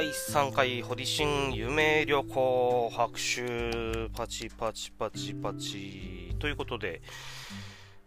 [0.00, 7.02] 第3回堀新夢旅行拍手パチパチパチパチということで、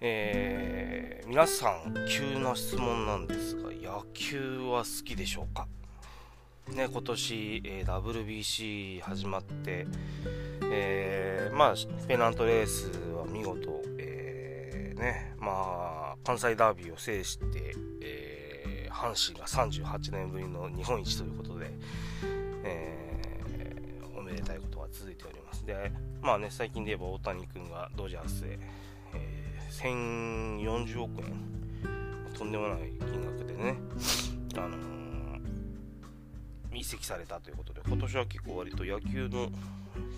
[0.01, 5.67] えー、皆さん急な質問なんですが野球は好きでしょうか？
[6.69, 9.85] ね、今年、えー、WBC 始まって、
[10.71, 11.75] えー、まあ、
[12.07, 18.22] ペナントレースは見事、えー、ね、まあ、関西ダービーを制して、え、
[18.93, 21.71] 阪神が38年ぶりの日本一ということで、
[22.63, 25.65] えー、おめでたいことが続いております。
[25.65, 28.59] で、まあね、最近で言えば大谷君がドジャースへ、
[29.13, 31.33] えー、1040億円、
[32.37, 33.77] とんでもない金額でね、
[34.55, 34.93] あのー
[36.75, 39.49] 移籍されたということで今年は結構割と野球の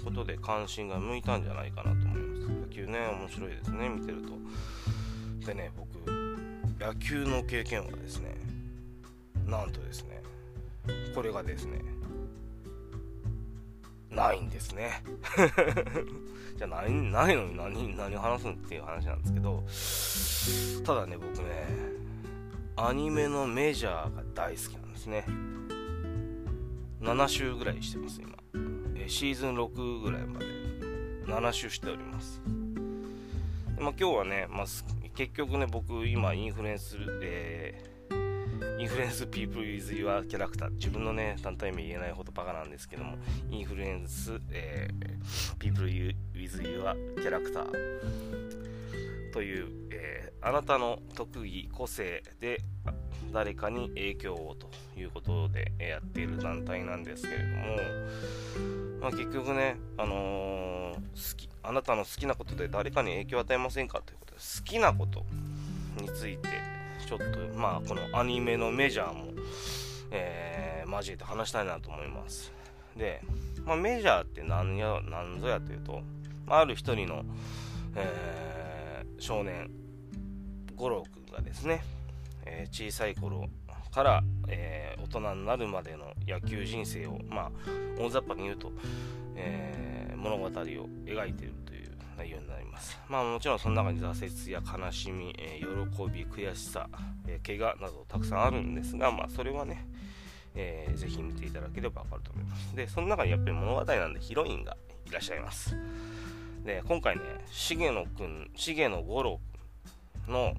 [0.04, 6.10] ことで関心が向いたんじゃないかなと思います野球ね面白いですね見てるとでね僕
[6.80, 8.36] 野球の経験はですね
[9.46, 10.22] なんとですね
[11.14, 11.82] これがですね
[14.10, 15.04] ないんですね。
[16.56, 21.68] じゃあないないのに何何話すんっていう話なんですけどただね僕ね
[22.78, 25.26] アニメのメジャーが大好きなんですね。
[27.02, 28.38] 7週ぐらいしてます今、
[28.96, 30.46] えシーズン6ぐらいまで。
[31.26, 32.42] 7週しております。
[33.76, 34.66] で、まあ、今日はね、まあ、
[35.16, 37.95] 結局ね僕今インフルエンスで
[38.78, 43.18] インフルエンスピープル with your キャラクター自分のね団体名言えないほどバカなんですけども
[43.50, 46.16] インフルエンス、えー、ピープル with
[46.62, 47.72] your キャラクター
[49.34, 52.62] という、えー、あなたの特技個性で
[53.32, 57.54] 誰かに影響をということでやっている団体なんですけれども、
[59.02, 65.26] まあ、結局ね、あのー、好きあなたの好きなことで誰かに影響を与えませんかということで好きなこと。
[66.02, 66.50] について
[67.06, 67.26] ちょっと
[67.58, 69.26] まあこのアニメのメジャーも、
[70.12, 72.52] えー、交えて話したいなと思います。
[72.98, 73.22] で、
[73.66, 76.02] まあ、メジャーって何や何ぞやというと、
[76.46, 77.24] まあ、る一人の、
[77.96, 79.70] えー、少年
[80.76, 81.82] 五郎君がですね
[82.46, 83.50] えー、小さい頃
[83.92, 87.52] から、えー、大人になるまでの野球人生を、まあ、
[88.00, 88.72] 大雑把に言うと、
[89.36, 91.54] えー、物語を描いている。
[92.18, 92.98] 内容になります。
[93.10, 95.66] まあ、もちろんその中に挫折や悲しみ、え喜
[96.10, 96.90] び、悔しさ、
[97.28, 99.86] え怪我などたくさんあるんですが、まあ、それはね、
[100.56, 102.76] えー、ぜひ見ていただければわかると思います。
[102.76, 105.76] で、その中にやっぱり物語なんでヒロインがいらっしゃいます。
[106.64, 109.40] で、今回ね、重野くん、重野五郎
[110.26, 110.54] くんの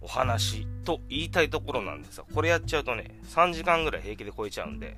[0.00, 4.96] お話と言いたいところなんですが、これやっちゃうとね、3時間ぐらい平気で超えちゃうんで、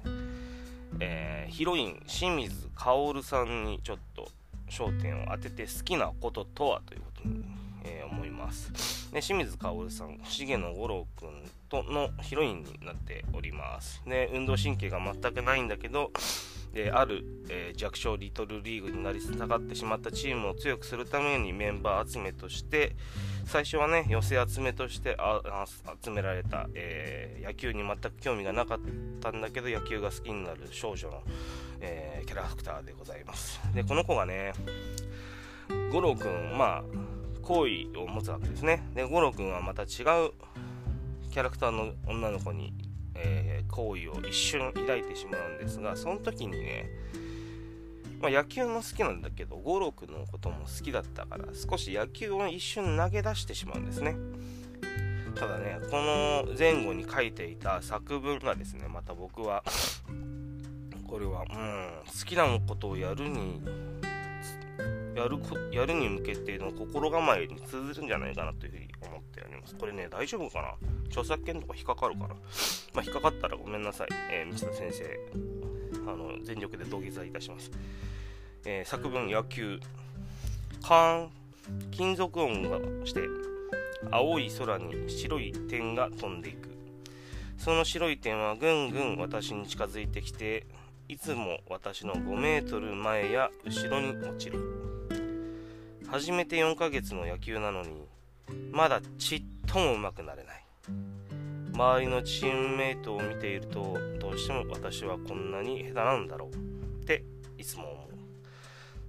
[1.00, 4.28] えー、ヒロイン、清水薫さんにちょっと
[4.68, 7.44] 焦点を当てて好きなこととはということに、
[7.84, 9.12] えー、思います。
[9.12, 11.30] で清水薫さん、重野五郎君
[11.68, 14.02] とのヒロインになっております。
[14.06, 16.10] で、運動神経が全くないんだけど、
[16.74, 22.96] である、えー、弱小リトルリーグになり下がってしまったチームを強くするためにメンバー集めとして
[23.46, 25.16] 最初はね寄せ集めとして
[26.02, 28.78] 集められた、えー、野球に全く興味がなかっ
[29.20, 31.22] たんだけど野球が好きになる少女の、
[31.80, 33.60] えー、キャラクターでございます。
[33.72, 34.52] でこの子がね
[35.92, 36.84] 五郎くんまあ
[37.42, 38.82] 好意を持つわけですね。
[38.94, 40.32] で五郎くんはまた違う
[41.30, 42.72] キャラクターの女の子に
[43.16, 46.90] えー、行為を一瞬抱いてしまうんですがその時にね、
[48.20, 49.92] まあ、野球も好きなんだけど五郎の
[50.30, 54.16] ことも好きだったから少し野球を一瞬投げ出してしまうんですね。
[55.34, 59.64] ただねこの前後に書いていた作文がですねまた僕は
[61.08, 63.60] これはうん好きなことをやるに
[65.14, 65.38] やる
[65.72, 69.74] やるに向けての心構えに通ずるんじゃないかなというふうに思っております。
[69.76, 70.74] これね、大丈夫かな？
[71.08, 72.28] 著作権とか引っかかるかな
[72.94, 74.08] まあ、引っかかったらごめんなさい。
[74.30, 77.70] えー、道田先生、あの、全力で土下座いたします。
[78.64, 79.78] えー、作文、野球、
[80.82, 81.30] カーン、
[81.90, 83.20] 金属音がして、
[84.10, 86.74] 青い空に白い点が飛んでいく。
[87.58, 90.66] その白い点はぐんぐん私に近づいてきて、
[91.08, 94.83] いつも私の5メートル前や後ろに落ちる。
[96.14, 98.06] 初めて4ヶ月の野球なのに、
[98.70, 100.64] まだちっとも上手くなれない。
[101.72, 107.24] 周りのチームメイトを見ていると、どうしても私はこんなに下手なんだろうって
[107.58, 108.06] いつも思う。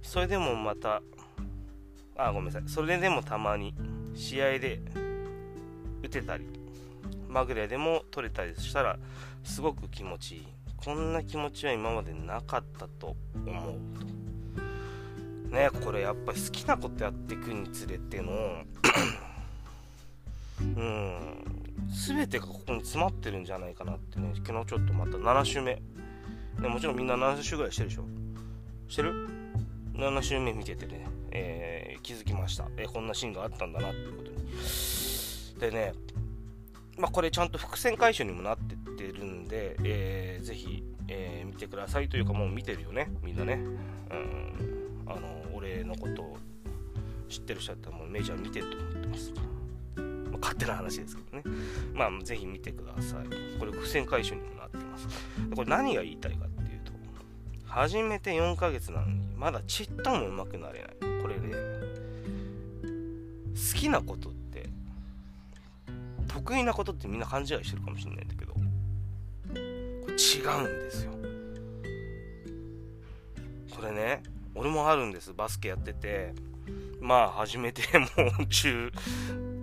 [0.02, 1.00] それでもまた、
[2.16, 2.62] あ、ごめんなさい。
[2.66, 3.72] それでもたまに
[4.16, 4.80] 試合で
[6.02, 6.44] 打てたり、
[7.28, 8.98] まぐれでも取れたりしたら
[9.44, 10.46] すごく気持ちいい。
[10.76, 13.14] こんな気持ちは今までなかったと
[13.46, 14.15] 思うと。
[15.48, 18.32] ねこれやっぱり好きなことやっていくにつれての
[20.60, 21.44] うん
[22.06, 25.80] 全てがここに詰まってるんじゃないかなってね昨日ちょっとまた7週目、
[26.60, 28.04] ね、もちろんみんな7週ぐらいしてるでしょ。
[28.88, 29.28] してる
[29.94, 34.36] ?7 週目見ててね、えー、気づきました、えー、こんなシーンがあったんだなっていうことに。
[35.58, 35.92] でね
[36.98, 43.60] まあこれちゃんと伏線回収にもなってってるんで、えー、ぜひ、えー、見てくださいというかもう見てるよねみんなね。
[44.10, 46.36] うんあの俺のことを
[47.28, 49.32] 知ってる人だったらもうメジャー見てると思ってます。
[50.30, 51.44] まあ、勝手な話ですけどね。
[51.94, 53.58] まあ、ぜひ見てください。
[53.58, 55.08] これ、伏線回収にもなってます。
[55.54, 56.92] これ、何が言いたいかっていうと、
[57.66, 61.22] 始めて4ヶ月なのに、まだちっとも上手くなれない。
[61.22, 61.54] これね、
[63.54, 64.68] 好きなことって、
[66.28, 68.54] 得意なことってみんな勘違いしてるかもしれないんだけど、
[70.16, 71.12] 違うんですよ。
[73.74, 74.22] これね、
[74.56, 75.34] 俺もあるんです。
[75.34, 76.34] バスケやってて、
[76.98, 78.06] まあ始めて も
[78.40, 78.90] う中、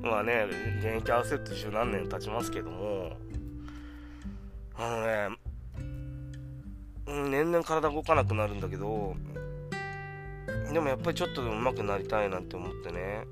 [0.04, 0.46] まあね、
[0.80, 3.18] 現役合わせると十何年経ちますけども、
[4.76, 5.38] あのね、
[7.08, 9.16] 年々体動かなくなるんだけど、
[10.72, 13.26] でもやっぱりちょっとでも上手くなりたいなって思ってね、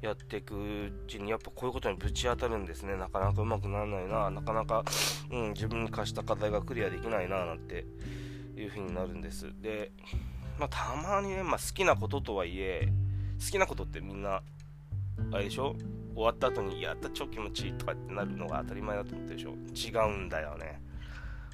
[0.00, 2.96] やっていくうちにやっぱこういうことにぶち当たるんですね。
[2.96, 4.84] なかなか上手くならないな、なかなか、
[5.30, 7.84] うん、自分に課した課題がクリアできないな、なんて
[8.56, 9.52] いう風になるんです。
[9.60, 9.92] で、
[10.58, 12.88] まあ、たまにね、まあ、好きなこととはいえ、
[13.38, 14.42] 好きなことってみんな、
[15.32, 15.74] あれでしょ？
[16.14, 19.54] 終わった後に、やった超気持ちいいとかってなるのが当たり前だと思ってるでしょ？
[20.00, 20.82] 違うんだよね。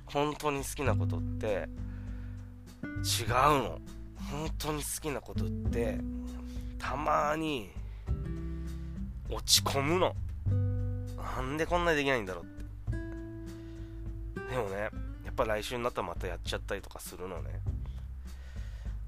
[0.07, 1.69] 本当に好きなことって、
[2.85, 3.79] 違うの。
[4.31, 5.99] 本当に好きなことって、
[6.79, 7.71] たまに、
[9.31, 10.15] 落ち込むの。
[11.17, 12.65] なんでこんなにできないんだろうって。
[14.55, 14.89] でもね、
[15.37, 17.61] ぱ来週になったらまたやっちゃったりとかするのね。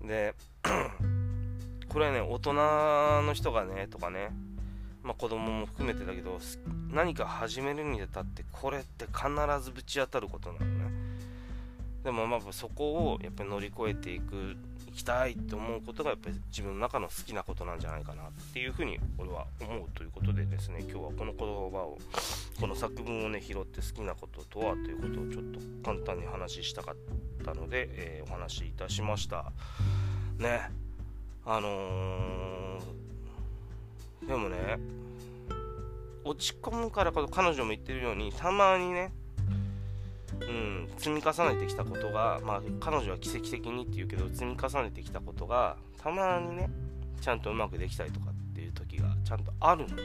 [0.02, 0.34] で
[1.88, 4.30] これはね大人の人がねとかね
[5.02, 6.38] まあ子供も含めてだけど
[6.92, 9.28] 何か始めるにあたってこれって必
[9.62, 10.90] ずぶち当たることなのね
[12.04, 14.56] でもまあそこをやっぱり乗り越えていく
[14.98, 21.98] きたいって思うことがやっぱり自分の中の好きなことなんじゃないかなっていうふうに俺は思うということでですね今日はこの言葉を
[22.60, 26.96] この作文をね拾って好きなこととはということをちょっと簡単に話したかっ
[27.44, 29.52] たので、えー、お話しいたしました。
[30.38, 30.70] ね。
[31.46, 34.78] あのー、でもね
[36.24, 39.12] 落ち込むからこそ彼女も言ってるようにたまにね
[40.40, 46.70] うん、積み重ねてきたことが、まあ、彼女は奇跡的にって言うけど積み重ねてきたことがたまにね
[47.20, 49.96] ちゃんとうまくできたりとかっていう時がちゃんとあるの。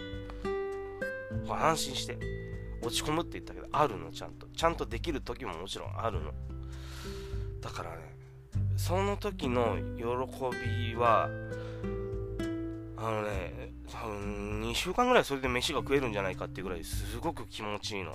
[1.55, 2.17] 安心して
[2.81, 4.47] 落ち込むって言ったけどあるのちゃんと。
[4.47, 6.31] ちゃんとできる時ももちろんあるの。
[7.61, 8.15] だからね
[8.75, 10.03] その時の喜
[10.89, 11.29] びは
[12.97, 18.13] あのね多分2週間ぐらいそれで飯が食えるんじゃないかっていうぐらいすごく気持ちいいの。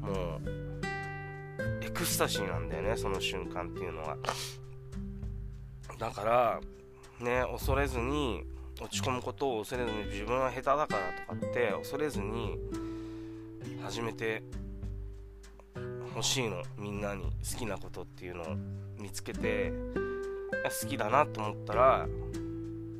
[0.00, 0.63] もう
[1.94, 4.16] クスタシーなんだよねその瞬間っていうのは。
[5.98, 6.60] だから
[7.20, 8.44] ね恐れずに
[8.80, 12.58] 落ち込むことを恐れずに自分は下手だからとかって恐れずに
[13.82, 14.42] 始めて
[16.14, 18.46] ほしいのみんなに好きなことっていうのを
[18.98, 19.72] 見つけて
[20.82, 22.06] 好きだなと思ったら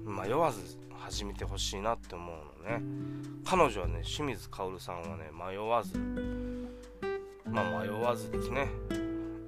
[0.04, 2.82] 迷わず始めてほしいなって思うのね。
[3.44, 5.98] 彼女はね清水薫さんはね迷わず
[7.54, 8.66] まあ、迷わずですね、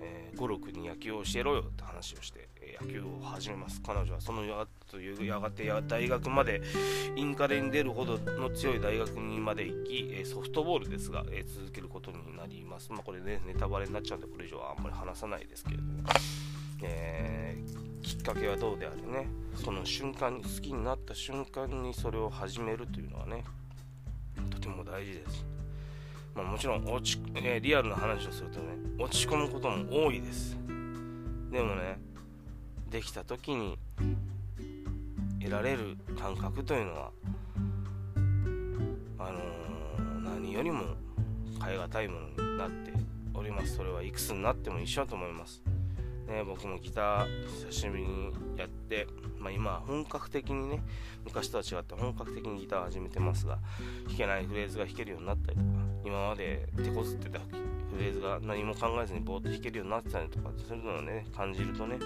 [0.00, 3.82] えー、五六に野球を教えろよって話をして、え野球を始めます。
[3.84, 6.62] 彼女はそのやというやがてや大学まで
[7.16, 12.92] インカレに出るほどの強い大学にまで行き、えソフトボールですが、え続けることになります。
[12.92, 16.04] まあこれねネタバレになっちゃうんでこれ以上はあんまり話さないですけれども、
[16.84, 19.26] えー、きっかけはどうであれね。
[19.56, 23.42] その瞬間に好きになった瞬間にそれを始めるというのはね
[24.48, 25.55] とても大事です。
[26.36, 28.66] まあ、もちろん落ち、え、リアルな話をするとね
[28.98, 30.58] 落ち込むことも多いです。
[31.50, 31.98] でもね
[32.90, 33.78] できた時に
[35.40, 37.10] 得られる感覚というのは
[39.18, 40.84] あのー、何よりも
[41.64, 42.92] 変え難いものになって
[43.32, 43.76] おります。
[43.76, 45.62] それはいくつになっても一緒だと思います。
[46.26, 49.06] ね、僕もギター久しぶりにやって、
[49.38, 50.82] まあ、今本格的にね
[51.24, 53.58] 昔とは違って本格的にギターを始めてますが
[54.08, 55.68] 弾けないフレーズが弾けるようになったりとか
[56.04, 57.46] 今まで手こずってたフ
[57.98, 61.98] レーズが何も考えずにぼーっと弾けるようになってたりとかそういうのをね感じるとね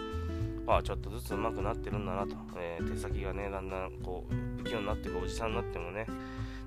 [0.67, 6.07] ああちょっとずつ上手くなってるんだなと、えー、手先がねだんだんこう不器用になっていくおじさんになってもね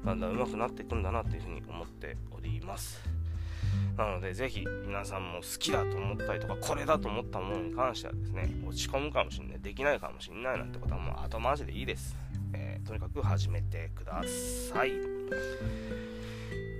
[0.04, 3.23] だんだん上手くなっていくんだなというふうに思っております。
[3.98, 12.18] なので、ぜひ皆さんも好きだと思ったりとか、これだと思ったものに関してはですね、落ち込むかもしれない、できないかもしれないなんてことはもう後回しでいいです。
[12.54, 14.24] えー、とにかく始めてくだ
[14.72, 14.92] さい。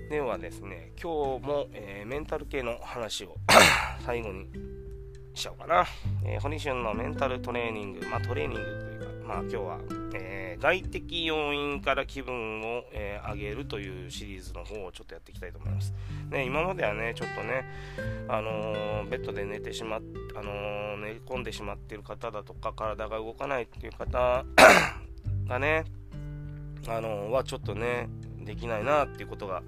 [0.10, 3.38] ではですね、今日も、えー、メンタル系の話を
[4.06, 4.48] 最後に
[5.34, 5.86] しようかな。
[6.26, 10.03] えー、堀俊のメンタルトレーニング、まあトレーニングというか、まあ今日は、
[10.64, 15.94] 外的要因から気分を、えー、上げるというシリーズの方をちょっとやっていきたいと思います。
[16.30, 17.66] ね、今まではね、ちょっとね、
[18.30, 20.02] あのー、ベッドで寝てしまっ、
[20.38, 24.46] あのー、寝込んでしまってる方だとか、体が動かないっていう方
[25.50, 25.84] がね、
[26.88, 28.08] あの、はちょっとね、
[28.46, 29.64] できないなっていうことが、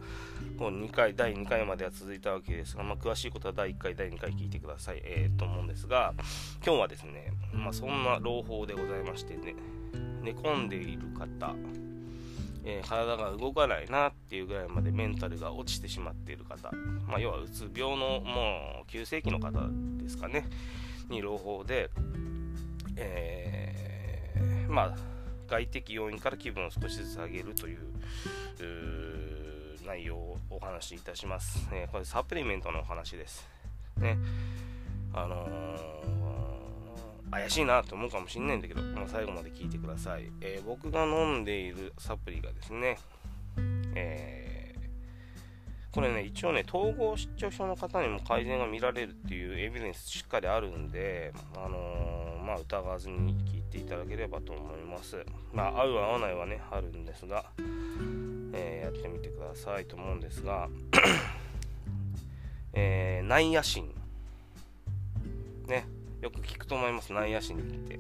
[0.58, 6.14] こう2回、第2回までは続いたわけですが、まあ、詳しいことは第1回、第2回聞いてください、えー、と思うんですが、
[6.66, 9.56] 今日はですね、まあ、そんな朗報でございましてね、
[10.22, 11.56] 寝込んでいる方、
[12.64, 16.72] えー、体が動かないなっていうぐらいまでメンタルが落ちてしまっている方、
[17.08, 19.52] まあ、要はうつ病のもう急性期の方
[19.98, 20.48] ですかね、
[21.10, 21.90] に朗報で、
[22.98, 24.96] えー、まあ、
[25.48, 27.78] 外的要因から気分を少しずつ上げるという
[29.86, 31.68] 内容をお話しいたします。
[31.72, 33.48] えー、これサプリメントのお話です。
[33.98, 34.18] ね。
[35.14, 36.45] あのー、
[37.32, 40.32] 怪しいなと思うかもしんないんだけど、まあ、最後まで聞いてください。
[40.42, 42.98] えー、僕が飲んでいるサプリがですね、
[43.96, 55.26] えー、これね、一応ね、統合失調症の方にも改善が見られるっていうエビデンスしっかりあるんで、あのまあ、疑わずに聞いていただければと思います。
[55.52, 57.46] まあ、合う合わないはね、あるんですが、
[58.54, 60.70] え、やってみてくださいと思うんですが、
[62.74, 63.96] えー、ナイアシン。
[65.68, 65.88] ね、
[66.26, 68.00] よく聞くと思います、ナイアシンって。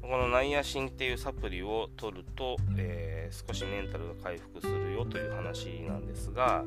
[0.00, 6.64] このナイアシンっていうサプリを取ると、えー、少しメンタルが回復するよという話なんですが、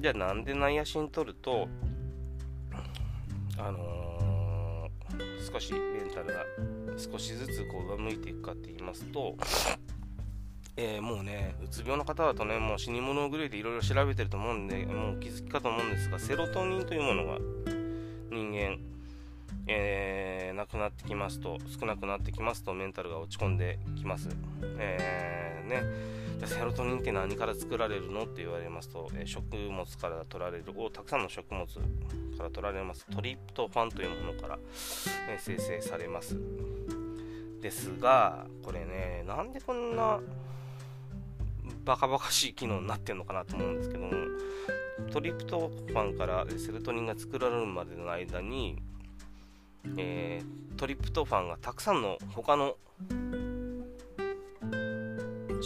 [0.00, 1.68] じゃあなんでナイアシン取ると、
[3.56, 6.44] あのー、少しメンタルが
[6.98, 9.36] 少しずつこう上向いていくかって言いますと、
[10.76, 17.38] えー、もうね、うつ病の方だとね、もう死に物狂いでいろいろ調べてると思うんで、もう気づきかと思うんですが、セロトニンというものが
[18.30, 18.78] 人間、
[19.66, 24.28] えー、なくなってきますと、少なくなってきますと、メンタルが落ち込んできます。
[24.78, 25.82] えー、ね、
[26.38, 34.58] じゃセロトニンって何から作られるのって言われますと、えー、食物から取られる、おたくさんの食物から取られます、トリプトファンというものから、
[35.28, 36.38] え生成されます。
[37.60, 40.20] ですが、これね、なんでこんな
[41.84, 44.10] バカバカしい機能になってるのかなと思うんですけども
[45.12, 48.76] トリプトファンからセロトニンが作られるまでの間に、
[49.96, 52.76] えー、トリプトファンがたくさんの他の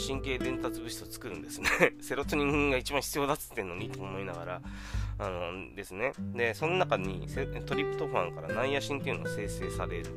[0.06, 1.68] 神経伝達物質を作るんですね。
[2.02, 4.62] セロトニンが一番必要だっつってんのにと思いながら
[5.18, 6.12] あのですね。
[6.34, 7.26] でその中に
[7.66, 10.10] トリプトファンからナイアシンっていうのが生成される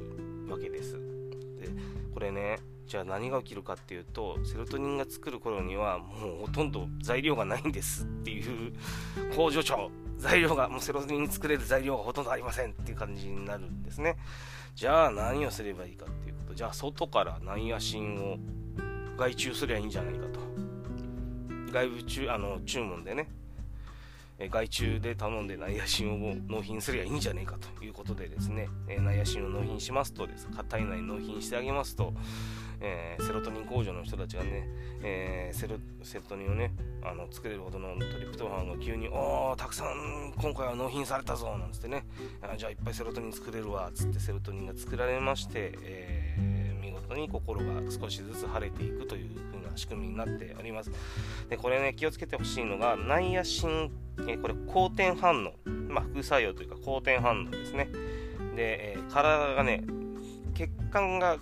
[0.50, 0.94] わけです。
[0.94, 1.70] で
[2.14, 2.58] これね
[2.88, 6.06] じゃあ何が起きるかっていうとセロトニンが作る頃にはも
[6.44, 8.74] うほとんど材料がないんですっていう
[9.36, 9.92] 工場長。
[10.18, 14.18] 材料がもうセロトニン作れる材料がほとんどありませんっていう感じになるんですね。
[14.74, 16.56] じゃあ何をすればいいかっていうこと。
[16.56, 18.38] じゃあ外からナイアシンを
[19.16, 20.40] 外注すりゃいいんじゃないかと。
[21.72, 23.30] 外部注あの注文でね。
[24.40, 32.14] 外注で頼んでナイアシンを納品すればいいんじゃねえかということでですね、えナイアシンを納品しますとです、体内納品してあげますと、
[32.80, 34.68] えー、セロトニン工場の人たちがね、
[35.02, 36.72] えー、セロセロトニンをね
[37.04, 42.06] あの作れるほどのトリプトファンが急に「おーたくさん今回は納品されたぞ」なんつってね
[42.58, 46.27] じゃあいっぱいセロトニン作れるわっつってセロトニンが作られまして、えー、
[47.18, 50.92] に心が少しずつ晴れていくという風な仕組みになっております。
[51.50, 53.92] でこれね気をつけてほしいのが内野神、
[54.30, 57.90] え、これ好転反応、まあ、副作用というか好転反応ですね。
[58.56, 59.84] で、えー、体がね
[60.54, 61.38] 血管が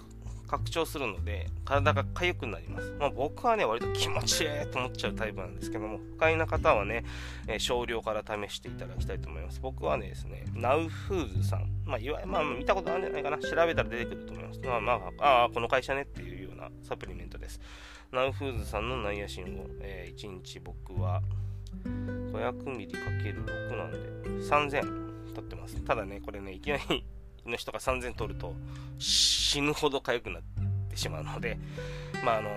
[0.58, 7.04] 拡張するので体が痒くなります、まあ、僕はね割と気持ちいいと思っちゃうタイプなんですけども不快な方はね、
[7.48, 9.60] えー、少量から試していただきたいと思います。
[9.62, 11.70] 僕はねですねナウフーズさん。
[11.86, 13.38] まあいわゆるまあ見たことあるんじゃないかな。
[13.38, 14.60] 調べたら出てくると思います。
[14.62, 17.60] まあまあああこの会社ねっていうようなサプリメントです。
[18.12, 21.22] ナウフーズさんのナイアシンを、えー、1日僕は
[21.84, 23.98] 500ml×6 なんで
[24.46, 25.82] 3000取ってます。
[25.82, 27.04] ただねこれねいきなり
[27.46, 28.54] の人が3000取ると
[29.00, 30.44] 死ぬほど痒くなっ
[30.90, 31.58] てしまうので、
[32.24, 32.50] まあ、あの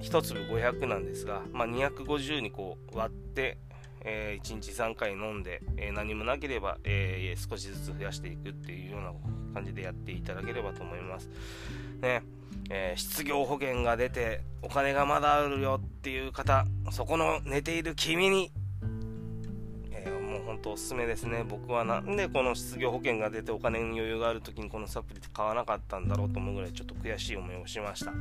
[0.00, 3.58] 1粒500なんですが、まあ、250にこう割って、
[4.02, 9.12] えー、1日3回飲んで、えー、何もなければ、えー、少しずつ増やしていくっていうような
[9.54, 11.28] 感じでやっていただければと思います。
[12.00, 12.22] ね
[12.70, 18.52] えー、失業保険が出てお金がまだあるよっていう方そこの寝ている君に
[20.64, 21.44] 本当おすすめですね。
[21.46, 28.12] 僕はなんでこの失業保険が出てお金に余裕がある時にこのサプリって買わなかったんだろうと思うぐらいちょっと悔しい思いをしました。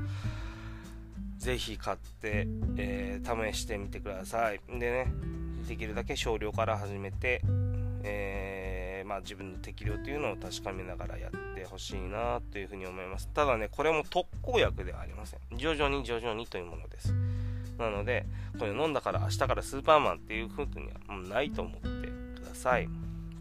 [1.37, 2.45] ぜひ買って、
[2.75, 4.59] えー、試してみてください。
[4.67, 5.13] でね
[5.69, 7.41] できるだけ少量から始めて、
[8.03, 13.29] えー、まあ、自分の適量というのを確かめながらやってほしいなというふうに思います。
[13.29, 15.39] ただねこれも特効薬ではありません。
[15.57, 17.13] 徐々に徐々にというものです。
[17.77, 18.25] なので
[18.59, 22.12] これ飲んだから明日からスーパーマンっていうふうにはないと思って
[22.63, 22.87] さい。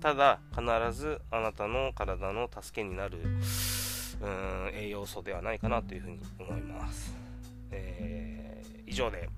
[0.00, 0.62] ただ必
[1.00, 3.18] ずあなたの体の助けになる
[4.20, 7.14] うん栄養素ではないかなというふうに思います、
[7.70, 9.28] えー、以上で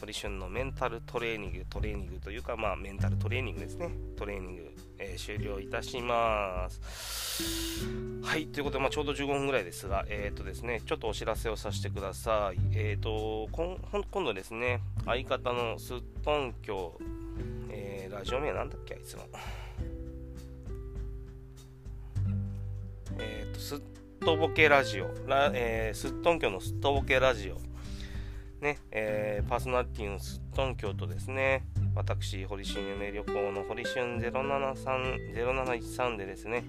[0.00, 3.90] 堀春のメンタルトレーニングトレーニングというかまあメンタルトレーニングですね。
[4.16, 7.86] トレーニング、えー、終了いたします。
[8.22, 12.58] はいということで、まあ、ちょうど15分ぐらいですがえっ、ー、とですねちょっとお知らせをさせてください。
[12.74, 17.65] えっ、ー、と今度ですね相方のすっとんきょう、
[18.16, 19.24] ラジオ名なんだっけあいつの。
[23.18, 23.80] えっ、とすっ
[24.20, 27.58] とぼけラジオ、ラえー、すっとんきょのすっとぼけラジオ、
[28.64, 36.64] ね、えー、パーソナリティのすっとんきょうとですね、私、堀春夢旅行の堀春0713でですね、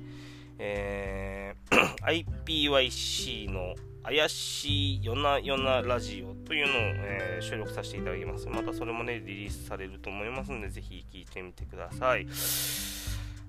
[0.60, 1.96] えー、
[2.44, 3.74] IPYC の
[4.08, 8.48] 怪しい夜な夜なラジオというのを、えー、収録させていただきます。
[8.48, 12.26] またそれもね、リリースされると思いますので、ぜひ聞いてみてください。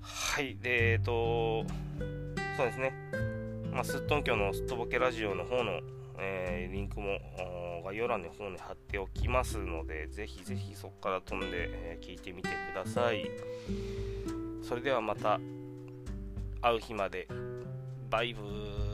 [0.02, 1.64] はい、で、えっ、ー、と、
[2.56, 2.92] そうですね。
[3.72, 5.80] まあ、すっとんきょうのすっとぼけラジオの方の、
[6.18, 7.20] えー、リンクも
[7.84, 13.30] 概要欄の方に貼っておきますので、ぜひぜひそこから飛んで、え、聞いてみてください。
[14.60, 15.38] それではまた
[16.60, 17.28] 会う日まで。
[18.10, 18.87] バイブー。